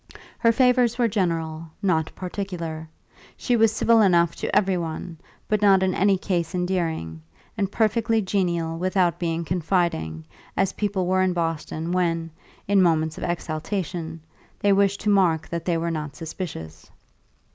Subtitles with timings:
[0.39, 2.89] Her favours were general, not particular;
[3.37, 7.21] she was civil enough to every one, but not in any case endearing,
[7.55, 10.25] and perfectly genial without being confiding,
[10.57, 12.31] as people were in Boston when
[12.67, 14.19] (in moments of exaltation)
[14.59, 16.89] they wished to mark that they were not suspicious.